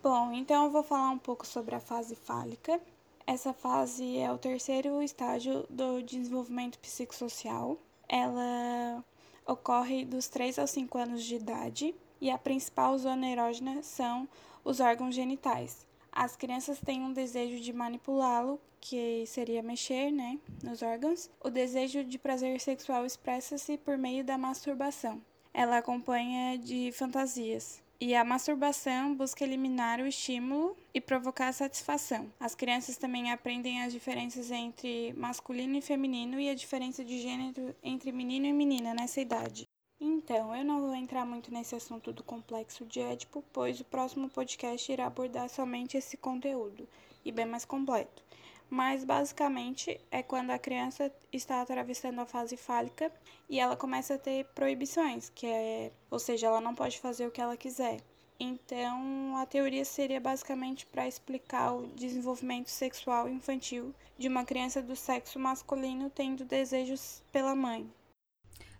Bom, 0.02 0.32
então 0.32 0.64
eu 0.64 0.70
vou 0.70 0.82
falar 0.82 1.10
um 1.10 1.18
pouco 1.18 1.46
sobre 1.46 1.74
a 1.74 1.80
fase 1.80 2.14
fálica. 2.14 2.80
Essa 3.26 3.52
fase 3.52 4.16
é 4.16 4.32
o 4.32 4.38
terceiro 4.38 5.02
estágio 5.02 5.66
do 5.68 6.02
desenvolvimento 6.02 6.78
psicossocial. 6.78 7.76
Ela 8.08 9.04
ocorre 9.48 10.04
dos 10.04 10.28
3 10.28 10.58
aos 10.58 10.70
5 10.70 10.98
anos 10.98 11.24
de 11.24 11.36
idade 11.36 11.94
e 12.20 12.30
a 12.30 12.36
principal 12.36 12.96
zona 12.98 13.26
erógena 13.26 13.82
são 13.82 14.28
os 14.62 14.78
órgãos 14.78 15.14
genitais. 15.14 15.86
As 16.12 16.36
crianças 16.36 16.78
têm 16.78 17.02
um 17.02 17.12
desejo 17.12 17.60
de 17.60 17.72
manipulá-lo, 17.72 18.60
que 18.80 19.24
seria 19.26 19.62
mexer 19.62 20.10
né, 20.10 20.38
nos 20.62 20.82
órgãos. 20.82 21.30
O 21.40 21.48
desejo 21.48 22.04
de 22.04 22.18
prazer 22.18 22.60
sexual 22.60 23.06
expressa-se 23.06 23.78
por 23.78 23.96
meio 23.96 24.22
da 24.22 24.36
masturbação. 24.36 25.20
Ela 25.54 25.78
acompanha 25.78 26.58
de 26.58 26.92
fantasias. 26.92 27.82
E 28.00 28.14
a 28.14 28.22
masturbação 28.22 29.12
busca 29.12 29.42
eliminar 29.42 29.98
o 29.98 30.06
estímulo 30.06 30.76
e 30.94 31.00
provocar 31.00 31.48
a 31.48 31.52
satisfação. 31.52 32.32
As 32.38 32.54
crianças 32.54 32.96
também 32.96 33.32
aprendem 33.32 33.82
as 33.82 33.92
diferenças 33.92 34.52
entre 34.52 35.12
masculino 35.14 35.76
e 35.76 35.80
feminino 35.80 36.38
e 36.38 36.48
a 36.48 36.54
diferença 36.54 37.04
de 37.04 37.20
gênero 37.20 37.74
entre 37.82 38.12
menino 38.12 38.46
e 38.46 38.52
menina 38.52 38.94
nessa 38.94 39.20
idade. 39.20 39.64
Então, 40.00 40.54
eu 40.54 40.64
não 40.64 40.80
vou 40.80 40.94
entrar 40.94 41.26
muito 41.26 41.52
nesse 41.52 41.74
assunto 41.74 42.12
do 42.12 42.22
complexo 42.22 42.86
de 42.86 43.00
Édipo, 43.00 43.42
pois 43.52 43.80
o 43.80 43.84
próximo 43.84 44.28
podcast 44.28 44.92
irá 44.92 45.06
abordar 45.06 45.48
somente 45.48 45.96
esse 45.96 46.16
conteúdo 46.16 46.86
e 47.24 47.32
bem 47.32 47.46
mais 47.46 47.64
completo 47.64 48.27
mas 48.70 49.04
basicamente 49.04 50.00
é 50.10 50.22
quando 50.22 50.50
a 50.50 50.58
criança 50.58 51.12
está 51.32 51.62
atravessando 51.62 52.20
a 52.20 52.26
fase 52.26 52.56
fálica 52.56 53.12
e 53.48 53.58
ela 53.58 53.76
começa 53.76 54.14
a 54.14 54.18
ter 54.18 54.44
proibições, 54.54 55.30
que 55.30 55.46
é, 55.46 55.92
ou 56.10 56.18
seja, 56.18 56.48
ela 56.48 56.60
não 56.60 56.74
pode 56.74 56.98
fazer 56.98 57.26
o 57.26 57.30
que 57.30 57.40
ela 57.40 57.56
quiser. 57.56 58.00
Então, 58.40 59.36
a 59.36 59.46
teoria 59.46 59.84
seria 59.84 60.20
basicamente 60.20 60.86
para 60.86 61.08
explicar 61.08 61.72
o 61.72 61.88
desenvolvimento 61.88 62.68
sexual 62.68 63.28
infantil 63.28 63.92
de 64.16 64.28
uma 64.28 64.44
criança 64.44 64.80
do 64.80 64.94
sexo 64.94 65.40
masculino 65.40 66.08
tendo 66.08 66.44
desejos 66.44 67.20
pela 67.32 67.56
mãe. 67.56 67.90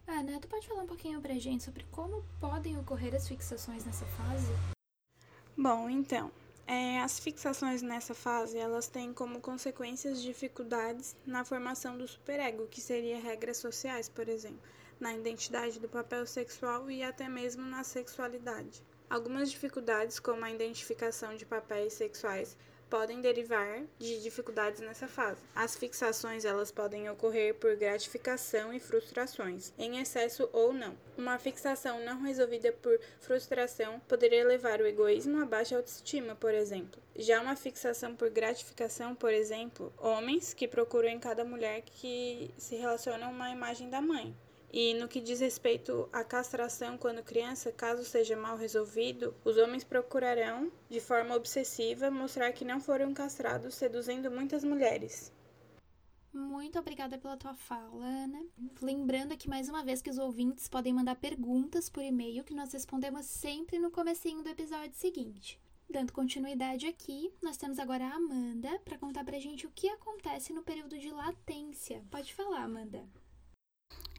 Ana, 0.07 0.41
tu 0.41 0.49
pode 0.49 0.67
falar 0.67 0.85
um 0.85 0.87
pouquinho 0.87 1.21
pra 1.21 1.35
gente 1.35 1.65
sobre 1.65 1.85
como 1.91 2.25
podem 2.41 2.79
ocorrer 2.79 3.15
as 3.15 3.27
fixações 3.27 3.85
nessa 3.85 4.07
fase? 4.07 4.47
Bom, 5.57 5.91
então, 5.91 6.31
é, 6.71 7.01
as 7.01 7.19
fixações 7.19 7.81
nessa 7.81 8.15
fase 8.15 8.59
elas 8.59 8.89
têm 8.89 9.11
como 9.11 9.41
consequências 9.41 10.21
dificuldades 10.21 11.17
na 11.25 11.43
formação 11.43 11.97
do 11.97 12.07
superego, 12.07 12.69
que 12.69 12.79
seria 12.79 13.19
regras 13.19 13.57
sociais, 13.57 14.07
por 14.07 14.29
exemplo, 14.29 14.61
na 15.01 15.15
identidade 15.15 15.81
do 15.81 15.89
papel 15.89 16.27
sexual 16.27 16.91
e 16.91 17.03
até 17.03 17.27
mesmo 17.27 17.63
na 17.63 17.83
sexualidade. 17.83 18.85
Algumas 19.09 19.51
dificuldades, 19.51 20.21
como 20.21 20.45
a 20.45 20.51
identificação 20.51 21.35
de 21.35 21.47
papéis 21.47 21.95
sexuais, 21.95 22.55
podem 22.89 23.21
derivar 23.21 23.83
de 23.99 24.21
dificuldades 24.23 24.81
nessa 24.81 25.07
fase. 25.07 25.41
As 25.55 25.77
fixações 25.77 26.45
elas 26.45 26.71
podem 26.71 27.09
ocorrer 27.11 27.55
por 27.55 27.77
gratificação 27.77 28.73
e 28.73 28.81
frustrações, 28.81 29.73
em 29.79 30.01
excesso 30.01 30.49
ou 30.53 30.73
não. 30.73 30.97
Uma 31.17 31.39
fixação 31.39 32.05
não 32.05 32.23
resolvida 32.23 32.73
por 32.73 32.99
frustração 33.21 34.01
poderia 34.01 34.47
levar 34.47 34.81
o 34.81 34.87
egoísmo 34.87 35.43
à 35.43 35.47
baixa 35.47 35.77
autoestima, 35.77 36.35
por 36.35 36.55
exemplo. 36.55 37.01
Já 37.17 37.41
uma 37.41 37.57
fixação 37.57 38.15
por 38.15 38.31
gratificação, 38.31 39.15
por 39.15 39.33
exemplo, 39.33 39.93
homens 39.99 40.55
que 40.55 40.69
procuram 40.69 41.09
em 41.09 41.19
cada 41.19 41.45
mulher 41.45 41.83
que 41.83 42.51
se 42.57 42.77
relaciona 42.77 43.29
uma 43.29 43.51
imagem 43.51 43.91
da 43.91 44.01
mãe. 44.01 44.35
E 44.71 44.93
no 44.95 45.09
que 45.09 45.21
diz 45.21 45.41
respeito 45.41 46.09
à 46.13 46.23
castração 46.23 46.99
quando 46.99 47.23
criança, 47.23 47.73
caso 47.73 48.05
seja 48.05 48.37
mal 48.37 48.57
resolvido, 48.57 49.35
os 49.45 49.57
homens 49.57 49.83
procurarão, 49.83 50.71
de 50.91 51.01
forma 51.01 51.35
obsessiva, 51.35 52.11
mostrar 52.11 52.53
que 52.53 52.65
não 52.65 52.81
foram 52.81 53.15
castrados, 53.15 53.75
seduzindo 53.75 54.31
muitas 54.31 54.63
mulheres. 54.63 55.33
Muito 56.33 56.79
obrigada 56.79 57.17
pela 57.17 57.37
tua 57.37 57.55
fala, 57.55 58.05
Ana. 58.05 58.45
Lembrando 58.83 59.33
aqui 59.33 59.49
mais 59.49 59.69
uma 59.69 59.83
vez 59.83 60.03
que 60.03 60.11
os 60.11 60.19
ouvintes 60.19 60.69
podem 60.69 60.93
mandar 60.93 61.17
perguntas 61.17 61.89
por 61.89 62.03
e-mail 62.03 62.45
que 62.45 62.55
nós 62.55 62.73
respondemos 62.73 63.25
sempre 63.25 63.79
no 63.79 63.91
comecinho 63.91 64.43
do 64.43 64.51
episódio 64.51 64.95
seguinte. 64.95 65.59
Dando 65.91 66.13
continuidade 66.13 66.87
aqui, 66.87 67.33
nós 67.43 67.57
temos 67.57 67.79
agora 67.79 68.05
a 68.05 68.15
Amanda 68.15 68.79
para 68.85 68.99
contar 68.99 69.25
pra 69.25 69.39
gente 69.39 69.67
o 69.67 69.71
que 69.71 69.89
acontece 69.89 70.53
no 70.53 70.63
período 70.63 70.99
de 70.99 71.11
latência. 71.11 72.05
Pode 72.11 72.35
falar, 72.35 72.65
Amanda. 72.65 73.09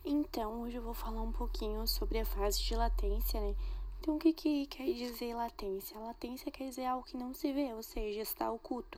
Então, 0.05 0.61
hoje 0.61 0.77
eu 0.77 0.81
vou 0.81 0.93
falar 0.93 1.21
um 1.21 1.31
pouquinho 1.31 1.85
sobre 1.85 2.19
a 2.19 2.25
fase 2.25 2.61
de 2.61 2.75
latência, 2.75 3.39
né? 3.39 3.55
Então, 3.99 4.15
o 4.15 4.19
que, 4.19 4.31
que 4.31 4.65
quer 4.67 4.85
dizer 4.93 5.35
latência? 5.35 5.99
Latência 5.99 6.49
quer 6.51 6.69
dizer 6.69 6.85
algo 6.85 7.05
que 7.05 7.17
não 7.17 7.33
se 7.33 7.51
vê, 7.51 7.73
ou 7.73 7.83
seja, 7.83 8.21
está 8.21 8.49
oculto, 8.49 8.97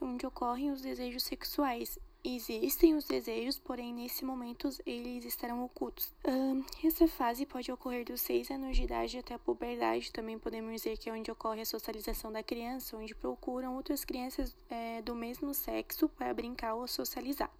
onde 0.00 0.24
ocorrem 0.24 0.70
os 0.70 0.80
desejos 0.80 1.24
sexuais. 1.24 1.98
Existem 2.24 2.94
os 2.94 3.04
desejos, 3.04 3.58
porém, 3.58 3.92
nesse 3.92 4.24
momento 4.24 4.68
eles 4.84 5.24
estarão 5.24 5.64
ocultos. 5.64 6.12
essa 6.84 7.06
fase 7.06 7.44
pode 7.44 7.70
ocorrer 7.70 8.04
dos 8.04 8.20
6 8.20 8.50
anos 8.50 8.76
de 8.76 8.84
idade 8.84 9.18
até 9.18 9.34
a 9.34 9.38
puberdade. 9.38 10.12
Também 10.12 10.38
podemos 10.38 10.72
dizer 10.72 10.96
que 10.96 11.10
é 11.10 11.12
onde 11.12 11.30
ocorre 11.30 11.60
a 11.60 11.66
socialização 11.66 12.32
da 12.32 12.42
criança, 12.42 12.96
onde 12.96 13.14
procuram 13.14 13.76
outras 13.76 14.04
crianças 14.04 14.56
é, 14.70 15.02
do 15.02 15.14
mesmo 15.14 15.52
sexo 15.54 16.08
para 16.08 16.34
brincar 16.34 16.74
ou 16.74 16.86
socializar. 16.86 17.50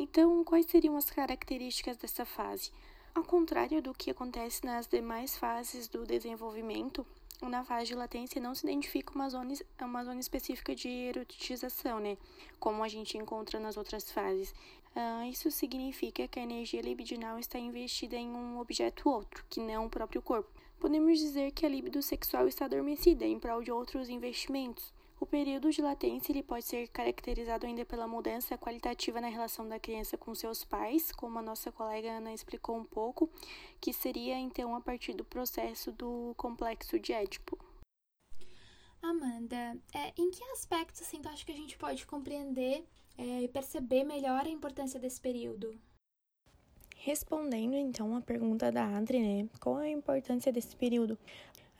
Então, 0.00 0.44
quais 0.44 0.64
seriam 0.66 0.96
as 0.96 1.10
características 1.10 1.96
dessa 1.96 2.24
fase? 2.24 2.70
Ao 3.12 3.24
contrário 3.24 3.82
do 3.82 3.92
que 3.92 4.12
acontece 4.12 4.64
nas 4.64 4.86
demais 4.86 5.36
fases 5.36 5.88
do 5.88 6.06
desenvolvimento, 6.06 7.04
na 7.42 7.64
fase 7.64 7.86
de 7.86 7.96
latência 7.96 8.40
não 8.40 8.54
se 8.54 8.64
identifica 8.64 9.12
uma 9.12 9.28
zona, 9.28 9.54
uma 9.80 10.04
zona 10.04 10.20
específica 10.20 10.72
de 10.72 10.88
erotização, 10.88 11.98
né? 11.98 12.16
Como 12.60 12.84
a 12.84 12.88
gente 12.88 13.18
encontra 13.18 13.58
nas 13.58 13.76
outras 13.76 14.08
fases. 14.08 14.54
Uh, 14.94 15.24
isso 15.28 15.50
significa 15.50 16.28
que 16.28 16.38
a 16.38 16.44
energia 16.44 16.80
libidinal 16.80 17.36
está 17.36 17.58
investida 17.58 18.14
em 18.14 18.30
um 18.30 18.60
objeto 18.60 19.10
outro, 19.10 19.44
que 19.50 19.58
não 19.58 19.86
o 19.86 19.90
próprio 19.90 20.22
corpo. 20.22 20.48
Podemos 20.78 21.18
dizer 21.18 21.50
que 21.50 21.66
a 21.66 21.68
libido 21.68 22.00
sexual 22.02 22.46
está 22.46 22.66
adormecida 22.66 23.24
em 23.24 23.40
prol 23.40 23.64
de 23.64 23.72
outros 23.72 24.08
investimentos. 24.08 24.92
O 25.20 25.26
período 25.26 25.70
de 25.70 25.82
latência 25.82 26.30
ele 26.30 26.44
pode 26.44 26.64
ser 26.64 26.86
caracterizado 26.88 27.66
ainda 27.66 27.84
pela 27.84 28.06
mudança 28.06 28.56
qualitativa 28.56 29.20
na 29.20 29.28
relação 29.28 29.68
da 29.68 29.78
criança 29.78 30.16
com 30.16 30.32
seus 30.32 30.64
pais, 30.64 31.10
como 31.10 31.38
a 31.38 31.42
nossa 31.42 31.72
colega 31.72 32.12
Ana 32.12 32.32
explicou 32.32 32.76
um 32.76 32.84
pouco, 32.84 33.28
que 33.80 33.92
seria 33.92 34.38
então 34.38 34.76
a 34.76 34.80
partir 34.80 35.14
do 35.14 35.24
processo 35.24 35.90
do 35.90 36.34
complexo 36.36 37.00
de 37.00 37.12
Édipo. 37.12 37.58
Amanda, 39.02 39.76
é, 39.92 40.12
em 40.16 40.30
que 40.30 40.42
aspectos 40.52 41.02
assim, 41.02 41.20
tu 41.20 41.28
acha 41.28 41.44
que 41.44 41.52
a 41.52 41.56
gente 41.56 41.76
pode 41.76 42.06
compreender 42.06 42.84
é, 43.16 43.42
e 43.42 43.48
perceber 43.48 44.04
melhor 44.04 44.46
a 44.46 44.48
importância 44.48 45.00
desse 45.00 45.20
período? 45.20 45.76
Respondendo 47.00 47.74
então 47.74 48.16
à 48.16 48.20
pergunta 48.20 48.70
da 48.72 48.84
Adri, 48.96 49.20
né? 49.20 49.48
Qual 49.60 49.76
a 49.76 49.88
importância 49.88 50.52
desse 50.52 50.76
período? 50.76 51.16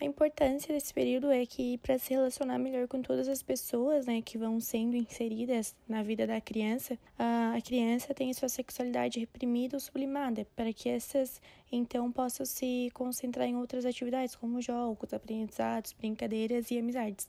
A 0.00 0.04
importância 0.04 0.72
desse 0.72 0.94
período 0.94 1.28
é 1.28 1.44
que 1.44 1.76
para 1.78 1.98
se 1.98 2.14
relacionar 2.14 2.56
melhor 2.56 2.86
com 2.86 3.02
todas 3.02 3.28
as 3.28 3.42
pessoas, 3.42 4.06
né, 4.06 4.22
que 4.22 4.38
vão 4.38 4.60
sendo 4.60 4.96
inseridas 4.96 5.74
na 5.88 6.04
vida 6.04 6.24
da 6.24 6.40
criança, 6.40 6.96
a 7.18 7.60
criança 7.60 8.14
tem 8.14 8.32
sua 8.32 8.48
sexualidade 8.48 9.18
reprimida 9.18 9.76
ou 9.76 9.80
sublimada, 9.80 10.46
para 10.54 10.72
que 10.72 10.88
essas 10.88 11.42
então 11.72 12.12
possam 12.12 12.46
se 12.46 12.90
concentrar 12.94 13.48
em 13.48 13.56
outras 13.56 13.84
atividades 13.84 14.36
como 14.36 14.62
jogos, 14.62 15.12
aprendizados, 15.12 15.92
brincadeiras 15.92 16.70
e 16.70 16.78
amizades. 16.78 17.28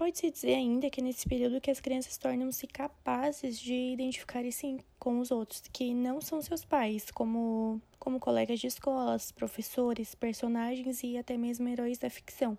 Pode-se 0.00 0.30
dizer 0.30 0.54
ainda 0.54 0.88
que 0.88 1.00
é 1.00 1.04
nesse 1.04 1.28
período 1.28 1.60
que 1.60 1.70
as 1.70 1.78
crianças 1.78 2.16
tornam-se 2.16 2.66
capazes 2.66 3.58
de 3.58 3.92
identificar-se 3.92 4.78
com 4.98 5.18
os 5.20 5.30
outros, 5.30 5.62
que 5.72 5.92
não 5.92 6.20
são 6.20 6.40
seus 6.40 6.64
pais, 6.64 7.10
como, 7.10 7.80
como 7.98 8.18
colegas 8.18 8.60
de 8.60 8.66
escolas, 8.66 9.30
professores, 9.30 10.14
personagens 10.14 11.02
e 11.02 11.18
até 11.18 11.36
mesmo 11.36 11.68
heróis 11.68 11.98
da 11.98 12.08
ficção, 12.08 12.56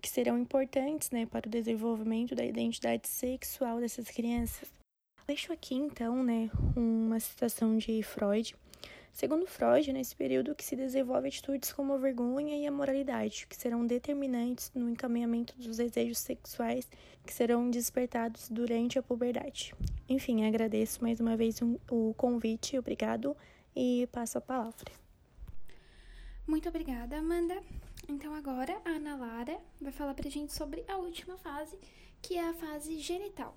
que 0.00 0.08
serão 0.08 0.38
importantes 0.38 1.10
né, 1.10 1.26
para 1.26 1.48
o 1.48 1.50
desenvolvimento 1.50 2.34
da 2.34 2.44
identidade 2.44 3.08
sexual 3.08 3.80
dessas 3.80 4.08
crianças. 4.08 4.72
Deixo 5.26 5.52
aqui 5.52 5.74
então 5.74 6.22
né, 6.22 6.48
uma 6.76 7.18
citação 7.18 7.76
de 7.76 8.02
Freud, 8.02 8.54
Segundo 9.14 9.46
Freud, 9.46 9.92
nesse 9.92 10.16
período 10.16 10.56
que 10.56 10.64
se 10.64 10.74
desenvolve 10.74 11.28
atitudes 11.28 11.72
como 11.72 11.92
a 11.92 11.96
vergonha 11.96 12.58
e 12.58 12.66
a 12.66 12.72
moralidade, 12.72 13.46
que 13.48 13.56
serão 13.56 13.86
determinantes 13.86 14.72
no 14.74 14.90
encaminhamento 14.90 15.56
dos 15.56 15.76
desejos 15.76 16.18
sexuais 16.18 16.90
que 17.24 17.32
serão 17.32 17.70
despertados 17.70 18.48
durante 18.48 18.98
a 18.98 19.02
puberdade. 19.04 19.72
Enfim, 20.08 20.44
agradeço 20.44 21.00
mais 21.00 21.20
uma 21.20 21.36
vez 21.36 21.60
o 21.88 22.12
convite, 22.14 22.76
obrigado 22.76 23.36
e 23.74 24.08
passo 24.10 24.38
a 24.38 24.40
palavra. 24.40 24.90
Muito 26.44 26.68
obrigada, 26.68 27.16
Amanda. 27.16 27.62
Então 28.08 28.34
agora 28.34 28.82
a 28.84 28.90
Ana 28.90 29.14
Lara 29.14 29.60
vai 29.80 29.92
falar 29.92 30.14
pra 30.14 30.28
gente 30.28 30.52
sobre 30.52 30.84
a 30.88 30.96
última 30.96 31.38
fase, 31.38 31.78
que 32.20 32.36
é 32.36 32.48
a 32.48 32.52
fase 32.52 32.98
genital. 32.98 33.54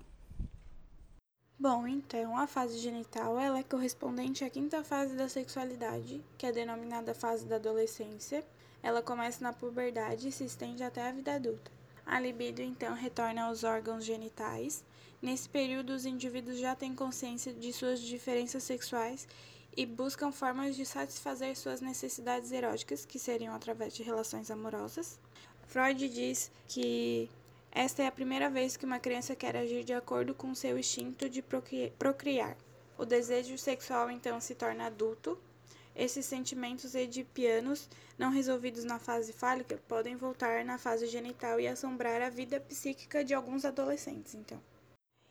Bom, 1.60 1.88
então, 1.88 2.38
a 2.38 2.46
fase 2.46 2.78
genital 2.78 3.36
ela 3.36 3.58
é 3.58 3.64
correspondente 3.64 4.44
à 4.44 4.50
quinta 4.50 4.84
fase 4.84 5.16
da 5.16 5.28
sexualidade, 5.28 6.22
que 6.38 6.46
é 6.46 6.52
denominada 6.52 7.12
fase 7.12 7.46
da 7.46 7.56
adolescência. 7.56 8.44
Ela 8.80 9.02
começa 9.02 9.42
na 9.42 9.52
puberdade 9.52 10.28
e 10.28 10.32
se 10.32 10.44
estende 10.44 10.84
até 10.84 11.08
a 11.08 11.10
vida 11.10 11.34
adulta. 11.34 11.68
A 12.06 12.20
libido, 12.20 12.62
então, 12.62 12.94
retorna 12.94 13.42
aos 13.42 13.64
órgãos 13.64 14.04
genitais. 14.04 14.84
Nesse 15.20 15.48
período, 15.48 15.90
os 15.94 16.06
indivíduos 16.06 16.60
já 16.60 16.76
têm 16.76 16.94
consciência 16.94 17.52
de 17.52 17.72
suas 17.72 17.98
diferenças 17.98 18.62
sexuais 18.62 19.26
e 19.76 19.84
buscam 19.84 20.30
formas 20.30 20.76
de 20.76 20.86
satisfazer 20.86 21.56
suas 21.56 21.80
necessidades 21.80 22.52
eróticas, 22.52 23.04
que 23.04 23.18
seriam 23.18 23.52
através 23.52 23.92
de 23.94 24.04
relações 24.04 24.48
amorosas. 24.48 25.18
Freud 25.66 26.08
diz 26.08 26.52
que 26.68 27.28
esta 27.72 28.02
é 28.02 28.06
a 28.06 28.12
primeira 28.12 28.48
vez 28.48 28.76
que 28.76 28.86
uma 28.86 28.98
criança 28.98 29.36
quer 29.36 29.56
agir 29.56 29.84
de 29.84 29.92
acordo 29.92 30.34
com 30.34 30.54
seu 30.54 30.78
instinto 30.78 31.28
de 31.28 31.42
procriar. 31.42 32.56
O 32.96 33.04
desejo 33.04 33.56
sexual 33.56 34.10
então 34.10 34.40
se 34.40 34.54
torna 34.54 34.86
adulto. 34.86 35.38
Esses 35.94 36.26
sentimentos 36.26 36.94
edipianos, 36.94 37.88
não 38.16 38.30
resolvidos 38.30 38.84
na 38.84 38.98
fase 38.98 39.32
fálica, 39.32 39.80
podem 39.88 40.16
voltar 40.16 40.64
na 40.64 40.78
fase 40.78 41.06
genital 41.06 41.60
e 41.60 41.66
assombrar 41.66 42.22
a 42.22 42.30
vida 42.30 42.60
psíquica 42.60 43.24
de 43.24 43.34
alguns 43.34 43.64
adolescentes, 43.64 44.34
então. 44.34 44.60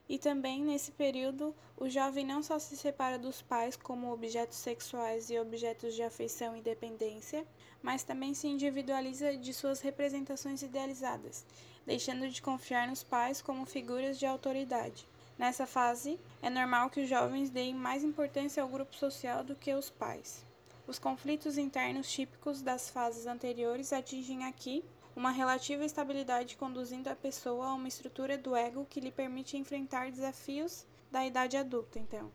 E 0.10 0.17
também 0.17 0.63
nesse 0.63 0.91
período, 0.91 1.54
o 1.76 1.89
jovem 1.89 2.26
não 2.26 2.41
só 2.41 2.58
se 2.58 2.78
separa 2.78 3.20
dos 3.20 3.41
pais 3.41 3.76
como 3.76 4.12
objetos 4.12 4.58
sexuais 4.58 5.30
e 5.30 5.38
objetos 5.38 5.93
de 5.93 6.02
afeição 6.02 6.56
e 6.56 6.62
dependência, 6.62 7.46
mas 7.84 8.04
também 8.04 8.34
se 8.34 8.48
individualiza 8.48 9.36
de 9.36 9.54
suas 9.54 9.82
representações 9.82 10.62
idealizadas, 10.62 11.46
deixando 11.86 12.30
de 12.30 12.41
confiar 12.41 12.88
nos 12.88 13.04
pais 13.04 13.41
como 13.41 13.65
figuras 13.65 14.17
de 14.17 14.26
autoridade. 14.26 15.06
Nessa 15.38 15.67
fase, 15.67 16.20
é 16.41 16.50
normal 16.50 16.89
que 16.89 17.02
os 17.02 17.10
jovens 17.10 17.50
deem 17.50 17.76
mais 17.76 18.04
importância 18.04 18.63
ao 18.63 18.70
grupo 18.70 18.96
social 18.96 19.43
do 19.43 19.56
que 19.56 19.74
os 19.74 19.89
pais. 19.89 20.43
Os 20.88 20.98
conflitos 20.98 21.58
internos 21.58 22.10
típicos 22.10 22.62
das 22.62 22.89
fases 22.89 23.28
anteriores 23.28 23.91
atingem 23.91 24.46
aqui 24.46 24.84
uma 25.17 25.32
relativa 25.32 25.84
estabilidade 25.84 26.56
conduzindo 26.56 27.08
a 27.08 27.15
pessoa 27.15 27.69
a 27.69 27.73
uma 27.73 27.88
estrutura 27.88 28.38
do 28.38 28.56
ego 28.56 28.86
que 28.86 28.99
lhe 28.99 29.12
permite 29.12 29.58
enfrentar 29.58 30.12
desafios 30.12 30.86
da 31.10 31.25
idade 31.25 31.58
adulta, 31.58 31.97
então. 31.97 32.32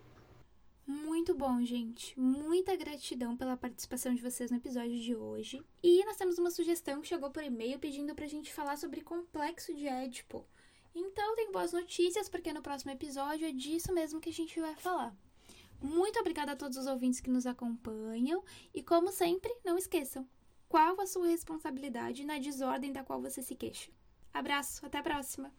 Muito 0.84 1.32
bom, 1.32 1.62
gente. 1.64 2.18
Muita 2.18 2.74
gratidão 2.74 3.36
pela 3.36 3.56
participação 3.56 4.12
de 4.12 4.20
vocês 4.20 4.50
no 4.50 4.56
episódio 4.56 4.98
de 4.98 5.14
hoje. 5.14 5.64
E 5.80 6.04
nós 6.04 6.16
temos 6.16 6.38
uma 6.38 6.50
sugestão 6.50 7.00
que 7.00 7.06
chegou 7.06 7.30
por 7.30 7.44
e-mail 7.44 7.78
pedindo 7.78 8.16
pra 8.16 8.26
gente 8.26 8.52
falar 8.52 8.76
sobre 8.76 9.00
complexo 9.00 9.72
de 9.72 9.86
Édipo. 9.86 10.44
Então, 10.92 11.36
tem 11.36 11.52
boas 11.52 11.72
notícias, 11.72 12.28
porque 12.28 12.52
no 12.52 12.62
próximo 12.62 12.90
episódio 12.90 13.46
é 13.46 13.52
disso 13.52 13.94
mesmo 13.94 14.20
que 14.20 14.30
a 14.30 14.32
gente 14.32 14.58
vai 14.60 14.74
falar. 14.74 15.14
Muito 15.80 16.18
obrigada 16.18 16.50
a 16.50 16.56
todos 16.56 16.76
os 16.76 16.88
ouvintes 16.88 17.20
que 17.20 17.30
nos 17.30 17.46
acompanham 17.46 18.42
e, 18.74 18.82
como 18.82 19.12
sempre, 19.12 19.54
não 19.64 19.78
esqueçam, 19.78 20.28
qual 20.72 20.98
a 21.02 21.06
sua 21.06 21.26
responsabilidade 21.26 22.24
na 22.24 22.38
desordem 22.38 22.94
da 22.94 23.04
qual 23.04 23.20
você 23.20 23.42
se 23.42 23.54
queixa. 23.54 23.90
Abraço, 24.32 24.86
até 24.86 24.96
a 24.96 25.02
próxima! 25.02 25.52